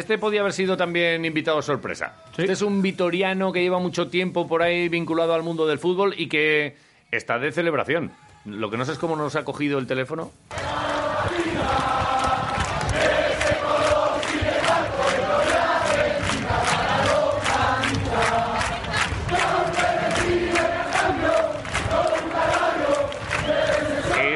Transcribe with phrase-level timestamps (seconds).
[0.00, 2.14] Este podía haber sido también invitado sorpresa.
[2.30, 6.14] Este es un vitoriano que lleva mucho tiempo por ahí vinculado al mundo del fútbol
[6.16, 6.74] y que
[7.10, 8.10] está de celebración.
[8.46, 10.30] Lo que no sé es cómo nos ha cogido el teléfono.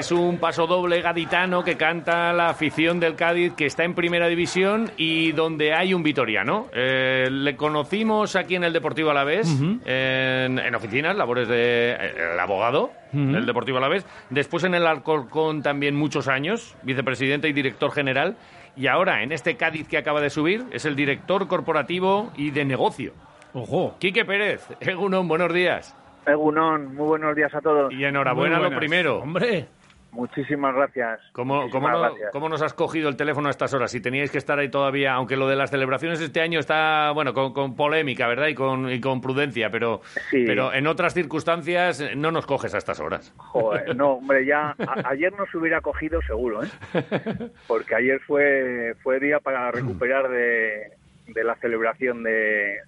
[0.04, 4.28] Es un paso doble gaditano que canta la afición del Cádiz que está en primera
[4.28, 6.66] división y donde hay un vitoriano.
[6.74, 12.38] Eh, le conocimos aquí en el Deportivo Alavés, en, en, oficinas, labores de eh, el
[12.38, 14.04] abogado del Deportivo Alavés.
[14.28, 18.36] Después en el Alcorcón también muchos años, vicepresidente y director general.
[18.76, 22.66] Y ahora en este Cádiz que acaba de subir es el director corporativo y de
[22.66, 23.14] negocio.
[23.54, 23.96] Ojo.
[23.98, 25.96] Quique Pérez, Egunon, buenos días.
[26.26, 27.90] Egunon, muy buenos días a todos.
[27.90, 29.20] Y enhorabuena lo primero.
[29.20, 29.66] Hombre.
[30.14, 31.20] Muchísimas gracias.
[31.32, 33.90] ¿Cómo, cómo, nos has cogido el teléfono a estas horas?
[33.90, 37.34] Si teníais que estar ahí todavía, aunque lo de las celebraciones este año está, bueno,
[37.34, 38.46] con, polémica, ¿verdad?
[38.46, 43.00] Y con, y con prudencia, pero, pero en otras circunstancias no nos coges a estas
[43.00, 43.34] horas.
[43.36, 46.68] Joder, no, hombre, ya ayer nos hubiera cogido seguro, ¿eh?
[47.66, 50.92] Porque ayer fue, fue día para recuperar de,
[51.26, 52.78] de la celebración de,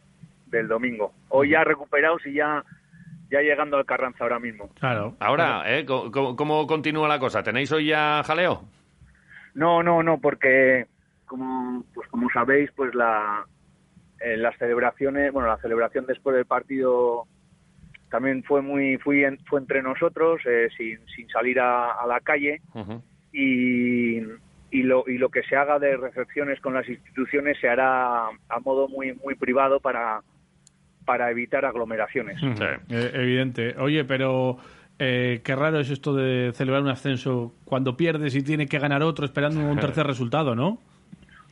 [0.47, 1.13] del domingo.
[1.29, 2.65] Hoy ya recuperados y ya
[3.31, 4.69] ya llegando al Carranza ahora mismo.
[4.79, 5.15] Claro.
[5.19, 5.85] Ahora, ¿eh?
[5.85, 7.43] ¿Cómo, continúa la cosa?
[7.43, 8.63] ¿Tenéis hoy ya jaleo?
[9.55, 10.87] No, no, no, porque
[11.25, 13.45] como pues como sabéis, pues la
[14.21, 17.27] eh, las celebraciones, bueno, la celebración después del partido
[18.11, 22.61] también fue muy fui fue entre nosotros eh, sin, sin salir a, la calle
[23.33, 24.19] y,
[24.71, 28.61] y lo y lo que se haga de recepciones con las instituciones se hará a
[28.65, 30.23] modo muy muy privado para
[31.07, 32.39] para evitar aglomeraciones.
[32.43, 33.75] Eh, evidente.
[33.79, 34.59] Oye, pero
[34.99, 39.03] eh, qué raro es esto de celebrar un ascenso cuando pierdes y tiene que ganar
[39.03, 40.79] otro esperando un tercer resultado, ¿no?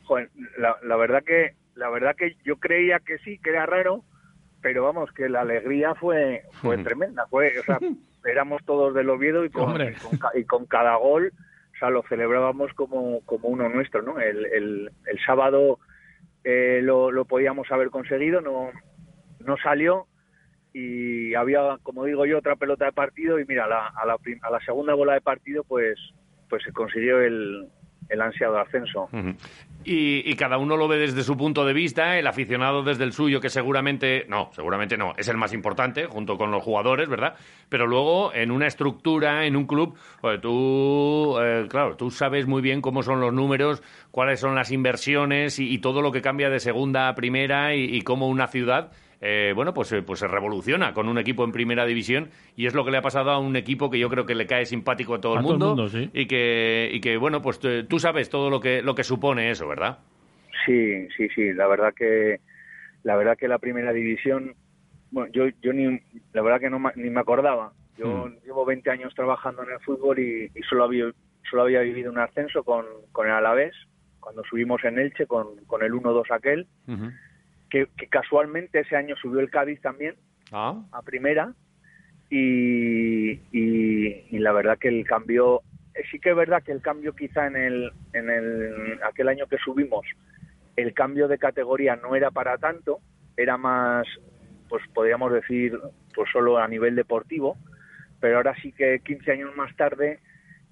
[0.03, 4.03] Joder, la, verdad que la verdad que yo creía que sí, que era raro,
[4.61, 7.25] pero vamos, que la alegría fue fue tremenda.
[7.27, 7.79] Fue, o sea,
[8.25, 9.77] éramos todos del Oviedo y con,
[10.35, 11.31] y con, cada gol,
[11.73, 14.19] o sea, lo celebrábamos como, como uno nuestro, ¿no?
[14.19, 15.79] El, el, el sábado
[16.43, 18.71] eh, lo, lo podíamos haber conseguido, no
[19.45, 20.07] no salió
[20.73, 24.59] y había, como digo yo, otra pelota de partido y mira, a la, a la,
[24.65, 25.97] segunda bola de partido pues,
[26.49, 27.69] pues se consiguió el,
[28.09, 29.09] el ansiado ascenso.
[29.85, 33.39] y, cada uno lo ve desde su punto de vista, el aficionado desde el suyo,
[33.39, 37.35] que seguramente, no, seguramente no, es el más importante, junto con los jugadores, ¿verdad?
[37.69, 42.61] Pero luego, en una estructura, en un club, pues tú, eh, claro, tú sabes muy
[42.61, 43.81] bien cómo son los números,
[44.11, 48.27] cuáles son las inversiones y, todo lo que cambia de segunda a primera y cómo
[48.27, 48.91] una ciudad
[49.21, 52.73] eh, bueno, pues, eh, pues se revoluciona con un equipo en primera división y es
[52.73, 55.15] lo que le ha pasado a un equipo que yo creo que le cae simpático
[55.15, 58.59] a todo el mundo, y, que, y que, bueno, pues eh, tú sabes todo lo
[58.59, 59.99] que, lo que supone eso, ¿verdad?
[60.65, 62.39] Sí, sí, sí, la verdad que
[63.03, 64.55] la verdad que la primera división,
[65.11, 65.99] bueno, yo, yo ni,
[66.33, 67.71] la verdad que no ni me acordaba.
[67.97, 68.39] Yo hmm.
[68.43, 71.05] llevo 20 años trabajando en el fútbol y, solo, había,
[71.49, 73.75] solo había vivido un ascenso con, con el Alavés,
[74.19, 76.67] cuando subimos en Elche con, con el 1-2 aquel
[77.69, 80.15] que, casualmente ese año subió el Cádiz también
[80.51, 80.83] ah.
[80.91, 81.53] a primera
[82.29, 85.61] y, y, la verdad que el cambio
[85.93, 89.45] eh, sí que es verdad que el cambio quizá en el en el aquel año
[89.47, 90.05] que subimos
[90.75, 92.99] el cambio de categoría no era para tanto
[93.37, 94.07] era más
[94.69, 95.79] pues podríamos decir
[96.13, 97.57] pues solo a nivel deportivo
[98.19, 100.19] pero ahora sí que 15 años más tarde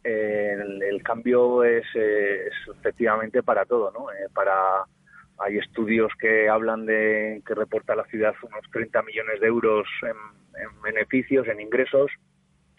[0.04, 0.58] eh,
[0.90, 4.86] el, cambio es, es, efectivamente para todo no eh, para
[5.40, 10.82] hay estudios que hablan de que reporta la ciudad unos 30 millones de euros en,
[10.82, 12.12] beneficios, en ingresos,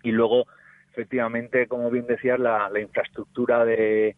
[0.02, 0.46] y luego,
[0.92, 4.16] efectivamente, como bien decías, la, infraestructura de,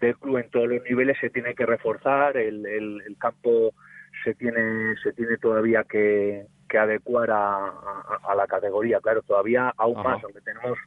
[0.00, 3.74] del club en todos los niveles se tiene que reforzar, el, el, campo
[4.22, 7.72] se tiene, se tiene todavía que, que adecuar a,
[8.26, 10.78] a, la categoría, claro, todavía aún más, aunque tenemos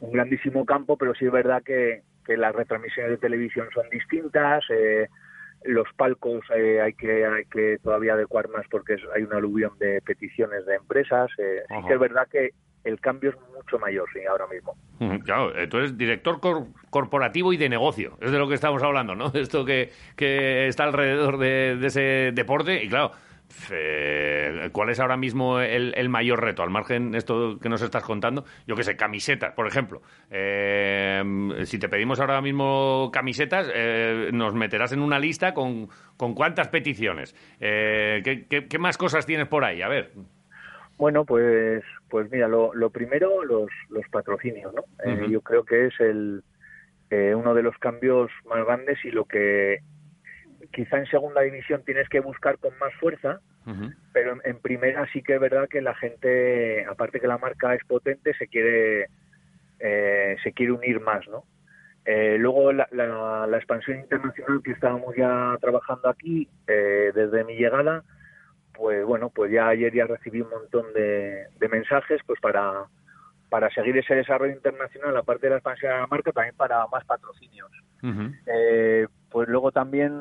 [0.00, 4.62] un grandísimo campo, pero sí es verdad que, que las retransmisiones de televisión son distintas,
[4.70, 5.08] eh,
[5.64, 10.00] los palcos eh, hay que hay que todavía adecuar más porque hay una aluvión de
[10.02, 11.30] peticiones de empresas.
[11.38, 12.50] Eh, sí que es verdad que
[12.84, 14.74] el cambio es mucho mayor, sí, ahora mismo.
[15.24, 16.40] Claro, tú eres director
[16.88, 19.26] corporativo y de negocio, es de lo que estamos hablando, ¿no?
[19.34, 23.12] Esto que, que está alrededor de, de ese deporte y claro,
[23.70, 26.62] eh, ¿Cuál es ahora mismo el, mayor reto?
[26.62, 30.02] Al margen de esto que nos estás contando, yo qué sé, camisetas, por ejemplo.
[30.30, 31.22] Eh,
[31.64, 36.68] si te pedimos ahora mismo camisetas, eh, nos meterás en una lista con, con cuántas
[36.68, 37.34] peticiones.
[37.58, 39.82] ¿qué, más cosas tienes por ahí?
[39.82, 40.12] A ver.
[40.96, 44.84] Bueno, pues, pues mira, lo, primero, los, los patrocinios, ¿no?
[45.28, 46.42] Yo creo que es el,
[47.10, 49.80] uno de los cambios más grandes y lo que
[50.72, 53.40] quizá en segunda división tienes que buscar con más fuerza,
[54.12, 57.74] pero en, en primera sí que es verdad que la gente, aparte que la marca
[57.74, 59.08] es potente, se quiere
[59.78, 61.44] eh, se quiere unir más, ¿no?
[62.04, 67.54] Eh, luego la, la- la expansión internacional que estábamos ya trabajando aquí eh, desde mi
[67.56, 68.02] llegada,
[68.74, 72.84] pues bueno, pues ya ayer ya recibí un montón de, de mensajes, pues para
[73.50, 77.04] para seguir ese desarrollo internacional, aparte de la expansión de la marca, también para más
[77.04, 77.70] patrocinios.
[78.46, 80.12] Eh, pues luego también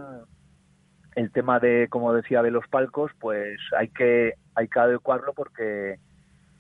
[1.20, 6.00] el tema de, como decía, de los palcos, pues hay que hay que adecuarlo porque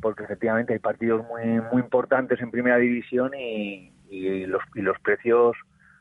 [0.01, 5.00] porque efectivamente hay partidos muy muy importantes en primera división y, y los y los
[5.00, 5.56] precios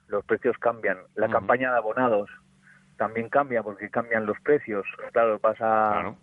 [0.08, 0.98] los precios cambian.
[1.14, 2.30] La campaña de abonados
[2.96, 4.84] también cambia porque cambian los precios.
[5.12, 6.16] Claro, vas a Claro.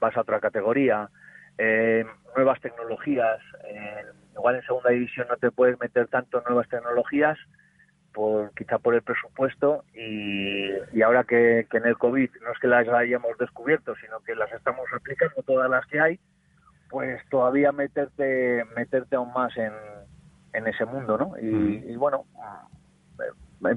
[0.00, 1.08] vas a otra categoría.
[1.58, 2.04] Eh,
[2.34, 3.40] nuevas tecnologías.
[3.64, 4.04] eh,
[4.34, 7.38] igual en segunda división no te puedes meter tanto en nuevas tecnologías,
[8.16, 9.84] por quizá por el presupuesto.
[9.94, 14.20] Y, y ahora que, que en el COVID no es que las hayamos descubierto, sino
[14.20, 16.18] que las estamos aplicando todas las que hay,
[16.88, 19.72] pues todavía meterte meterte aún más en,
[20.54, 21.34] en ese mundo, ¿no?
[21.38, 22.24] Y, y bueno,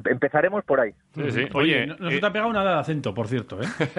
[0.06, 0.92] empezaremos por ahí.
[1.16, 1.40] Sí, sí.
[1.54, 3.66] Oye, Oye, no, no eh, se te ha pegado nada de acento, por cierto, ¿eh?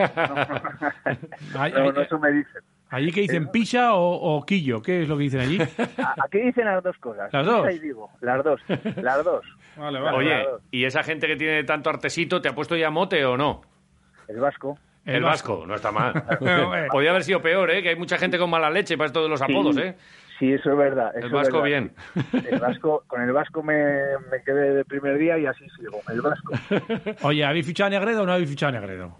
[1.55, 2.63] No, ahí- no, eso me dicen.
[2.91, 4.83] ¿Allí que dicen picha o, o quillo?
[4.83, 5.59] ¿Qué es lo que dicen allí?
[5.99, 7.33] A- Aquí dicen las dos cosas.
[7.33, 7.67] ¿Las dos?
[7.67, 8.61] Ahí digo, las dos,
[8.97, 9.45] las dos.
[9.77, 10.17] Vale, vale.
[10.17, 10.47] Oye.
[10.73, 13.63] ¿y esa gente que tiene tanto artesito te ha puesto ya mote o no?
[14.29, 14.77] El vasco.
[15.07, 15.65] El, vasco.
[15.67, 16.13] no está mal.
[16.91, 17.83] Podría haber sido peor, ¿eh?
[17.83, 19.95] Que hay mucha gente con mala leche para esto de los apodos, Sí, ¿eh?
[20.41, 21.13] Sí, eso es verdad.
[21.15, 21.67] El es vasco verdad.
[22.33, 22.45] bien.
[22.51, 23.77] El vasco, con el vasco me,
[24.33, 26.01] me quedé de primer día y así sigo.
[26.09, 26.53] El vasco.
[27.29, 29.17] Oye, ¿habéis fichado a Negredo o no habéis fichado a Negredo?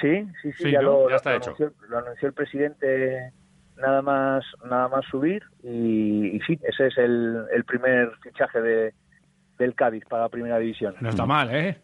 [0.00, 1.04] Sí, sí, sí, Sí, ya, ¿no?
[1.04, 1.50] lo, Ya está lo hecho.
[1.56, 3.32] Anunció, lo anunció el presidente
[3.76, 8.94] nada más nada más subir y, y sí, ese es el, el primer fichaje de,
[9.58, 10.94] del Cádiz para la primera división.
[11.00, 11.78] No está mal, ¿eh?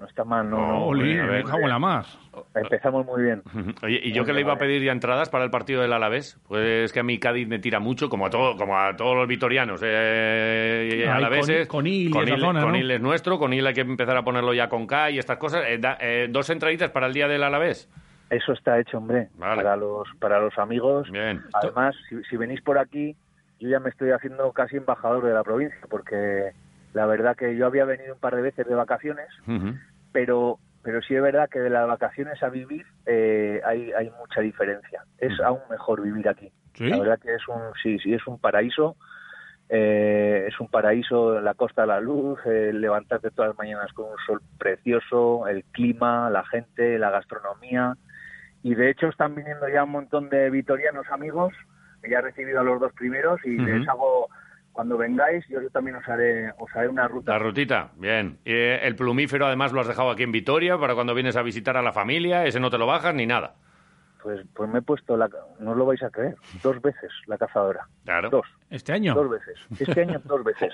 [0.00, 0.56] No está mal, no.
[0.58, 1.44] No, no, Oli, a ver.
[1.44, 2.18] me cago en la más.
[2.54, 3.42] Empezamos muy bien.
[3.82, 6.38] Oye, y yo que le iba a pedir ya entradas para el partido del Alavés,
[6.46, 9.16] pues es que a mí Cádiz me tira mucho, como a todo, como a todos
[9.16, 11.66] los vitorianos, eh, Ay, alaveses.
[11.68, 12.66] Con- esa zona, ¿no?
[12.66, 15.64] Conil es nuestro, Conil hay que empezar a ponerlo ya con K y estas cosas.
[15.66, 17.88] Eh, da- eh, dos entraditas para el día del Alavés.
[18.30, 19.62] Eso está hecho, hombre, Vale.
[19.62, 21.10] para los para los amigos.
[21.10, 21.42] Bien.
[21.52, 23.14] Además, si, si venís por aquí,
[23.60, 26.52] yo ya me estoy haciendo casi embajador de la provincia, porque
[26.94, 29.26] la verdad que yo había venido un par de veces de vacaciones,
[30.12, 34.40] pero pero sí es verdad que de las vacaciones a vivir eh, hay, hay mucha
[34.40, 35.04] diferencia.
[35.18, 35.44] Es Ujú.
[35.44, 36.52] aún mejor vivir aquí.
[36.74, 36.88] ¿Sí?
[36.88, 38.96] La verdad que es un sí, sí es un paraíso.
[39.68, 44.04] eh, es un paraíso la costa de la luz, eh, levantarte todas las mañanas con
[44.06, 47.96] un sol precioso, el clima, la gente, la gastronomía.
[48.62, 51.54] Y de hecho están viniendo ya un montón de vitorianos amigos,
[52.08, 54.28] ya he recibido a los dos primeros y les hago,
[54.72, 57.32] cuando vengáis, yo también os haré, os haré una ruta.
[57.32, 58.38] La rutita, bien.
[58.44, 61.76] Eh, el plumífero además lo has dejado aquí en Vitoria para cuando vienes a visitar
[61.76, 63.54] a la familia, ese no te lo bajas ni nada.
[64.22, 65.28] Pues, pues me he puesto, la,
[65.58, 67.88] no os lo vais a creer, dos veces la cazadora.
[68.04, 68.30] Claro.
[68.30, 69.14] Dos, ¿Este año?
[69.14, 69.58] dos veces.
[69.78, 70.72] Este año dos veces.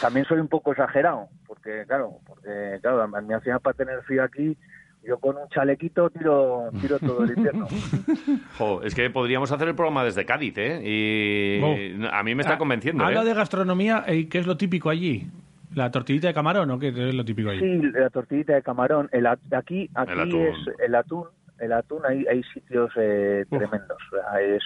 [0.00, 4.02] También soy un poco exagerado, porque claro, porque claro, a mí al final para tener
[4.02, 4.56] frío aquí,
[5.06, 7.66] yo con un chalequito tiro, tiro todo el invierno.
[8.58, 10.80] Jo, es que podríamos hacer el programa desde Cádiz, ¿eh?
[10.84, 13.24] Y a mí me está Ah, convenciendo, Habla ¿eh?
[13.26, 15.26] de gastronomía, ¿y qué es lo típico allí?
[15.74, 17.60] ¿La tortillita de camarón o qué es lo típico allí?
[17.60, 19.08] Sí, la tortillita de camarón.
[19.12, 20.40] El, at- aquí aquí El atún.
[20.46, 20.56] es
[20.86, 21.24] el atún.
[21.58, 23.98] El atún, hay, hay sitios eh, tremendos.
[24.40, 24.62] Es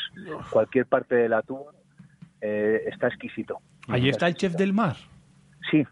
[0.50, 1.62] cualquier parte del atún
[2.40, 3.58] eh, está exquisito.
[3.88, 4.96] Allí está el chef del mar.
[5.70, 5.86] Sí,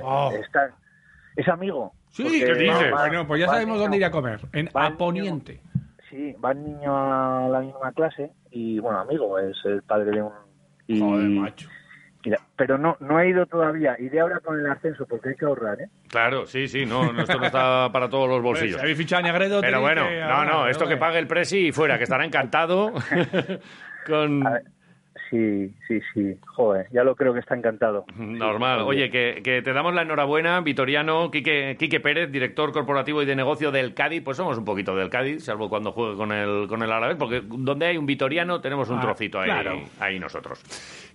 [0.00, 0.32] Oh.
[0.38, 0.70] está.
[1.36, 1.92] Es amigo.
[2.14, 2.92] Sí, porque ¿qué dices?
[2.94, 4.40] va- Bueno, pues ya sabemos niño- dónde ir a comer.
[4.52, 5.60] En Aponiente.
[6.10, 10.22] Sí, va el niño a la misma clase y, bueno, amigo, es el padre de
[10.22, 10.32] un...
[10.86, 11.68] Y, Joder, macho.
[12.56, 13.96] pero no no he ido todavía.
[13.98, 15.88] Iré ahora con el ascenso porque hay que ahorrar, ¿eh?
[16.08, 18.76] Claro, sí, sí, no, no, esto no está para todos los Pues, bolsillos.
[18.76, 21.68] si habéis fichado a Negredo, Pero bueno, que no, no, esto que pague el presi
[21.68, 22.92] y fuera, que estará encantado
[24.06, 24.46] con...
[24.46, 24.62] A ver,
[25.30, 26.36] sí, sí, sí.
[26.46, 28.04] Joder, ya lo creo que está encantado.
[28.16, 28.82] Normal.
[28.82, 33.36] Oye, que, que te damos la enhorabuena, Vitoriano, Quique, Quique Pérez, director corporativo y de
[33.36, 34.22] negocio del Cádiz.
[34.22, 37.42] Pues somos un poquito del Cádiz, salvo cuando juegue con el, con el Alavés, porque
[37.44, 39.80] donde hay un Vitoriano tenemos un Ah, trocito ahí, claro.
[40.00, 40.62] ahí nosotros.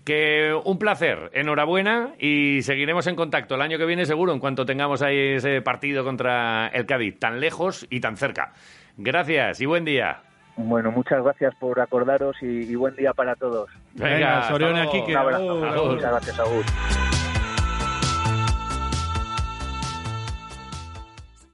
[0.06, 4.66] Que un placer, enhorabuena y seguiremos en contacto el año que viene seguro en cuanto
[4.66, 8.54] tengamos ahí ese partido contra el Cádiz, tan lejos y tan cerca.
[8.98, 10.24] Gracias y buen día.
[10.62, 13.70] Bueno, muchas gracias por acordaros y, y buen día para todos.
[13.94, 14.92] Venga, Soriona, luego.
[14.92, 15.12] Quique.
[15.12, 15.52] Un abrazo.
[15.52, 15.94] Agur, agur.
[15.94, 16.66] Muchas gracias, Agur.